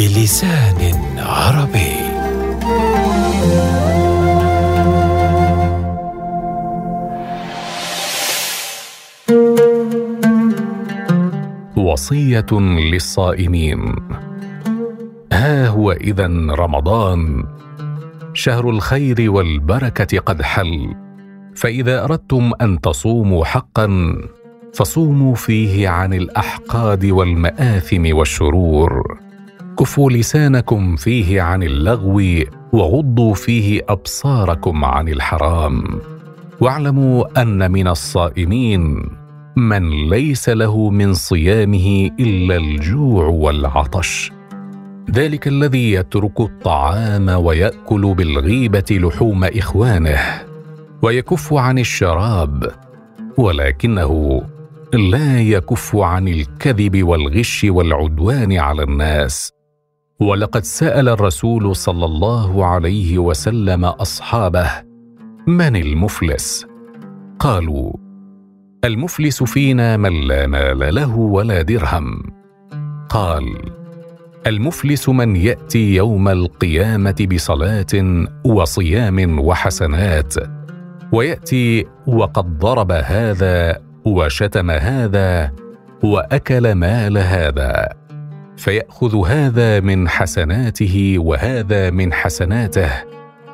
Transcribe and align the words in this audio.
بلسان 0.00 0.80
عربي. 1.18 1.92
وصية 11.76 12.46
للصائمين. 12.52 13.96
ها 15.32 15.68
هو 15.68 15.92
إذا 15.92 16.26
رمضان. 16.50 17.44
شهر 18.34 18.70
الخير 18.70 19.30
والبركة 19.30 20.18
قد 20.18 20.42
حل. 20.42 20.94
فإذا 21.56 22.04
أردتم 22.04 22.50
أن 22.60 22.80
تصوموا 22.80 23.44
حقا 23.44 24.16
فصوموا 24.74 25.34
فيه 25.34 25.88
عن 25.88 26.14
الأحقاد 26.14 27.06
والمآثم 27.06 28.16
والشرور. 28.16 29.29
كفوا 29.78 30.10
لسانكم 30.10 30.96
فيه 30.96 31.42
عن 31.42 31.62
اللغو 31.62 32.22
وغضوا 32.72 33.34
فيه 33.34 33.80
أبصاركم 33.88 34.84
عن 34.84 35.08
الحرام. 35.08 35.84
واعلموا 36.60 37.42
أن 37.42 37.70
من 37.70 37.88
الصائمين 37.88 39.02
من 39.56 40.08
ليس 40.08 40.48
له 40.48 40.90
من 40.90 41.14
صيامه 41.14 42.10
إلا 42.20 42.56
الجوع 42.56 43.24
والعطش. 43.26 44.32
ذلك 45.10 45.48
الذي 45.48 45.92
يترك 45.92 46.40
الطعام 46.40 47.28
ويأكل 47.28 48.14
بالغيبة 48.14 48.84
لحوم 48.90 49.44
إخوانه 49.44 50.20
ويكف 51.02 51.54
عن 51.54 51.78
الشراب 51.78 52.70
ولكنه 53.38 54.42
لا 54.94 55.40
يكف 55.40 55.96
عن 55.96 56.28
الكذب 56.28 57.02
والغش 57.02 57.66
والعدوان 57.68 58.58
على 58.58 58.82
الناس. 58.82 59.59
ولقد 60.20 60.64
سأل 60.64 61.08
الرسول 61.08 61.76
صلى 61.76 62.04
الله 62.04 62.66
عليه 62.66 63.18
وسلم 63.18 63.84
أصحابه 63.84 64.70
من 65.46 65.76
المفلس؟ 65.76 66.66
قالوا 67.38 67.92
المفلس 68.84 69.42
فينا 69.42 69.96
من 69.96 70.20
لا 70.20 70.46
مال 70.46 70.94
له 70.94 71.18
ولا 71.18 71.62
درهم. 71.62 72.22
قال 73.08 73.44
المفلس 74.46 75.08
من 75.08 75.36
يأتي 75.36 75.94
يوم 75.94 76.28
القيامة 76.28 77.28
بصلاة 77.34 78.26
وصيام 78.44 79.38
وحسنات 79.40 80.34
ويأتي 81.12 81.86
وقد 82.06 82.58
ضرب 82.58 82.92
هذا 82.92 83.82
وشتم 84.06 84.70
هذا 84.70 85.52
وأكل 86.04 86.74
مال 86.74 87.18
هذا. 87.18 87.99
فيأخذ 88.60 89.26
هذا 89.26 89.80
من 89.80 90.08
حسناته 90.08 91.14
وهذا 91.18 91.90
من 91.90 92.12
حسناته 92.12 92.90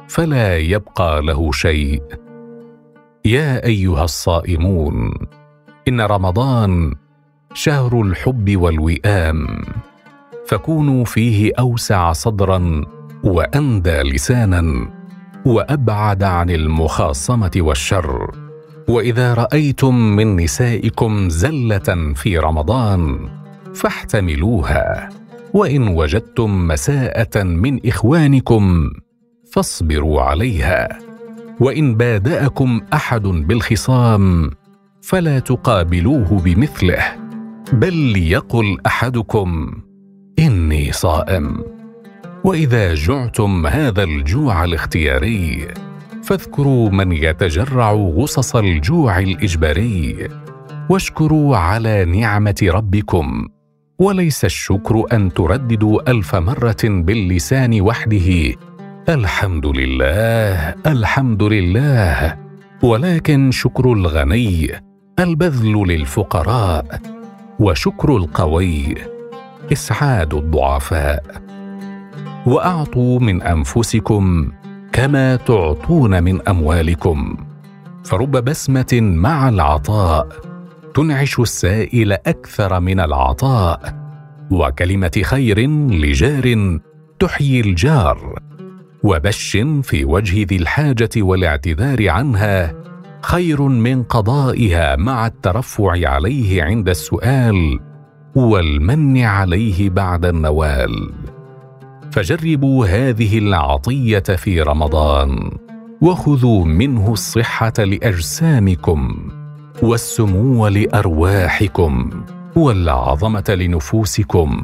فلا 0.08 0.58
يبقى 0.58 1.22
له 1.22 1.52
شيء. 1.52 2.02
يا 3.24 3.64
أيها 3.64 4.04
الصائمون 4.04 5.12
إن 5.88 6.00
رمضان 6.00 6.94
شهر 7.54 8.02
الحب 8.02 8.56
والوئام 8.56 9.46
فكونوا 10.46 11.04
فيه 11.04 11.52
أوسع 11.58 12.12
صدرا 12.12 12.84
وأندى 13.24 14.02
لسانا 14.02 14.88
وأبعد 15.46 16.22
عن 16.22 16.50
المخاصمة 16.50 17.50
والشر. 17.56 18.30
وإذا 18.88 19.34
رأيتم 19.34 19.94
من 19.94 20.36
نسائكم 20.36 21.28
زلة 21.28 22.12
في 22.14 22.38
رمضان 22.38 23.28
فاحتملوها. 23.77 25.08
وإن 25.52 25.89
وجدتم 25.89 26.68
مساءة 26.68 27.42
من 27.42 27.86
إخوانكم 27.86 28.90
فاصبروا 29.52 30.23
عليها. 30.23 30.98
وإن 31.61 31.95
بادأكم 31.95 32.80
أحد 32.95 33.23
بالخصام 33.23 34.51
فلا 35.02 35.39
تقابلوه 35.39 36.40
بمثله 36.45 37.05
بل 37.73 37.95
ليقل 37.95 38.78
أحدكم 38.86 39.73
إني 40.39 40.92
صائم. 40.92 41.64
وإذا 42.45 42.95
جعتم 42.95 43.67
هذا 43.67 44.02
الجوع 44.02 44.64
الاختياري 44.64 45.68
فاذكروا 46.24 46.90
من 46.90 47.12
يتجرع 47.12 47.92
غصص 47.92 48.56
الجوع 48.56 49.18
الإجباري 49.18 50.28
واشكروا 50.90 51.56
على 51.56 52.05
نعمة 52.05 52.56
ربكم. 52.62 53.48
وليس 53.98 54.45
الشكر 54.45 55.05
أن 55.12 55.33
ترددوا 55.33 56.11
ألف 56.11 56.34
مرة 56.34 56.77
باللسان 56.84 57.80
وحده. 57.80 58.55
الحمد 59.08 59.67
لله 59.67 60.74
الحمد 60.86 61.42
لله. 61.42 62.36
ولكن 62.83 63.51
شكر 63.51 63.92
الغني 63.92 64.70
البذل 65.18 65.73
للفقراء 65.89 67.01
وشكر 67.61 68.17
القوي 68.17 68.95
إسعاد 69.73 70.34
الضعفاء. 70.34 71.24
وأعطوا 72.46 73.20
من 73.20 73.42
أنفسكم 73.42 74.52
كما 74.92 75.36
تعطون 75.36 76.23
من 76.23 76.48
أموالكم. 76.48 77.36
فرب 78.05 78.30
بسمة 78.30 79.01
مع 79.01 79.48
العطاء 79.48 80.28
تنعش 80.96 81.40
السائل 81.40 82.12
أكثر 82.12 82.80
من 82.80 83.01
العطاء 83.01 83.95
وكلمة 84.51 85.23
خير 85.24 85.70
لجار 85.90 86.79
تحيي 87.18 87.61
الجار 87.61 88.39
وبش 89.02 89.58
في 89.83 90.05
وجه 90.05 90.46
ذي 90.48 90.57
الحاجة 90.57 91.11
والاعتذار 91.17 92.08
عنها 92.11 92.74
خير 93.23 93.62
من 93.62 94.02
قضائها 94.02 94.96
مع 94.96 95.27
الترفع 95.27 96.08
عليه 96.08 96.62
عند 96.62 96.89
السؤال 96.89 97.80
والمن 98.34 99.18
عليه 99.18 99.90
بعد 99.90 100.24
النوال. 100.24 101.13
فجربوا 102.13 102.86
هذه 102.86 103.39
العطية 103.39 104.18
في 104.18 104.63
رمضان 104.63 105.51
وخذوا 106.02 106.64
منه 106.64 107.13
الصحة 107.13 107.73
لأجسامكم. 107.78 109.30
والسمو 109.83 110.69
لأرواحكم 110.69 112.11
والعظمة 112.57 113.45
لنفوسكم 113.48 114.63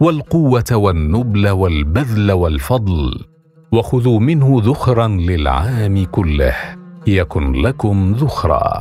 والقوة 0.00 0.64
والنبل 0.72 1.48
والبذل 1.48 2.32
والفضل 2.32 3.24
وخذوا 3.72 4.20
منه 4.20 4.62
ذخرا 4.64 5.08
للعام 5.08 6.04
كله 6.04 6.54
يكن 7.06 7.52
لكم 7.52 8.12
ذخرا. 8.12 8.80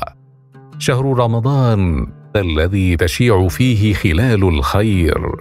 شهر 0.80 1.18
رمضان 1.18 2.08
الذي 2.36 2.96
تشيع 2.96 3.48
فيه 3.48 3.94
خلال 3.94 4.44
الخير 4.44 5.32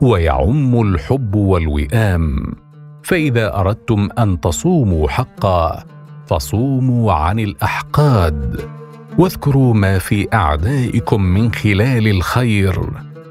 ويعم 0.00 0.80
الحب 0.82 1.34
والوئام. 1.34 2.54
فإذا 3.02 3.60
أردتم 3.60 4.08
أن 4.18 4.40
تصوموا 4.40 5.08
حقا 5.08 5.84
فصوموا 6.26 7.12
عن 7.12 7.38
الأحقاد 7.38 8.60
واذكروا 9.18 9.74
ما 9.74 9.98
في 9.98 10.28
أعدائكم 10.34 11.22
من 11.22 11.52
خلال 11.52 12.08
الخير 12.08 12.90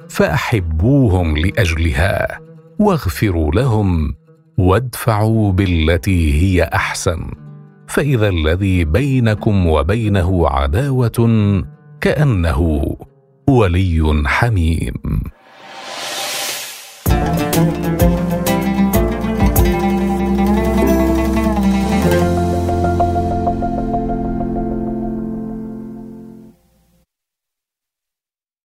فأحبوهم 0.10 1.38
لأجلها 1.38 2.40
واغفروا 2.80 3.52
لهم 3.52 4.16
وادفعوا 4.58 5.52
بالتي 5.52 6.42
هي 6.42 6.64
أحسن. 6.64 7.32
فإذا 7.88 8.28
الذي 8.28 8.86
بينكم 8.86 9.68
وبينه 9.68 10.48
عداوة 10.48 11.30
كأنه 12.02 12.96
ولي 13.50 14.24
حميم. 14.26 14.94